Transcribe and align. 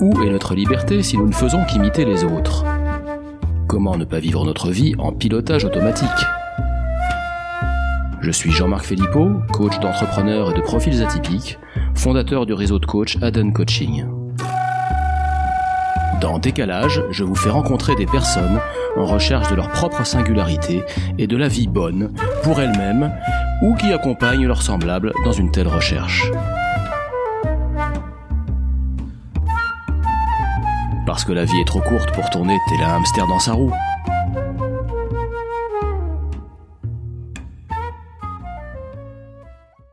Où 0.00 0.22
est 0.22 0.30
notre 0.30 0.54
liberté 0.54 1.02
si 1.02 1.18
nous 1.18 1.26
ne 1.26 1.34
faisons 1.34 1.64
qu'imiter 1.64 2.04
les 2.04 2.22
autres? 2.22 2.64
Comment 3.66 3.96
ne 3.96 4.04
pas 4.04 4.20
vivre 4.20 4.44
notre 4.44 4.70
vie 4.70 4.94
en 4.96 5.10
pilotage 5.10 5.64
automatique? 5.64 6.08
Je 8.20 8.30
suis 8.30 8.52
Jean-Marc 8.52 8.84
Filippo, 8.84 9.28
coach 9.52 9.80
d'entrepreneurs 9.80 10.52
et 10.52 10.54
de 10.54 10.60
profils 10.60 11.02
atypiques, 11.02 11.58
fondateur 11.96 12.46
du 12.46 12.52
réseau 12.52 12.78
de 12.78 12.86
coach 12.86 13.18
Aden 13.22 13.52
Coaching. 13.52 14.04
Dans 16.20 16.38
Décalage, 16.38 17.02
je 17.10 17.24
vous 17.24 17.34
fais 17.34 17.50
rencontrer 17.50 17.96
des 17.96 18.06
personnes 18.06 18.60
en 18.96 19.04
recherche 19.04 19.50
de 19.50 19.56
leur 19.56 19.68
propre 19.68 20.06
singularité 20.06 20.84
et 21.18 21.26
de 21.26 21.36
la 21.36 21.48
vie 21.48 21.66
bonne 21.66 22.12
pour 22.44 22.60
elles-mêmes 22.60 23.12
ou 23.62 23.74
qui 23.74 23.92
accompagnent 23.92 24.46
leurs 24.46 24.62
semblables 24.62 25.12
dans 25.24 25.32
une 25.32 25.50
telle 25.50 25.68
recherche. 25.68 26.30
Parce 31.08 31.24
que 31.24 31.32
la 31.32 31.46
vie 31.46 31.58
est 31.58 31.64
trop 31.64 31.80
courte 31.80 32.12
pour 32.12 32.28
tourner 32.28 32.58
tel 32.68 32.82
un 32.82 32.96
hamster 32.96 33.26
dans 33.26 33.38
sa 33.38 33.54
roue. 33.54 33.72